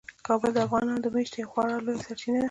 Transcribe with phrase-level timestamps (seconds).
[0.27, 2.39] کابل د افغانانو د معیشت یوه خورا لویه سرچینه ده.